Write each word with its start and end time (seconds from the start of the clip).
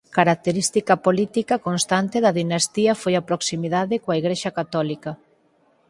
Característica 0.17 0.93
política 1.05 1.55
constante 1.67 2.17
da 2.25 2.35
dinastía 2.39 2.93
foi 3.01 3.13
a 3.17 3.25
proximidade 3.29 3.95
coa 4.03 4.19
Igrexa 4.21 4.51
Católica. 4.59 5.11